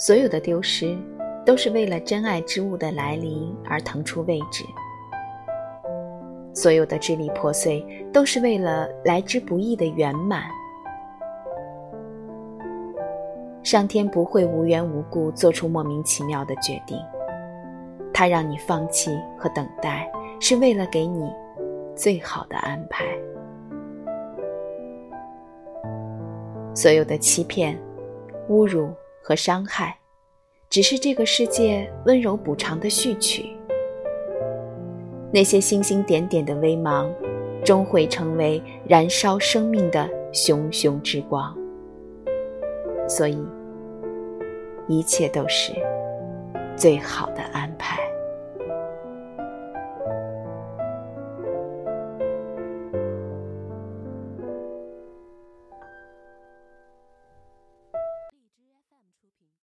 [0.00, 0.96] 所有的丢失，
[1.44, 4.64] 都是为了真爱之物的来临而腾出位置；
[6.54, 10.44] 所有的支离破碎，都是为了来之不易的圆满。
[13.62, 16.98] 上天不会无缘无故做出莫名其妙的决定，
[18.10, 20.10] 他让你放弃和等待，
[20.40, 21.30] 是为了给你
[21.94, 23.04] 最好的安排。
[26.74, 27.78] 所有的欺骗、
[28.48, 28.88] 侮辱
[29.22, 29.96] 和伤害，
[30.68, 33.56] 只是这个世界温柔补偿的序曲。
[35.32, 37.12] 那些星星点点的微芒，
[37.64, 41.56] 终会成为燃烧生命的熊熊之光。
[43.08, 43.46] 所以，
[44.88, 45.72] 一切都是
[46.76, 47.99] 最好的安排。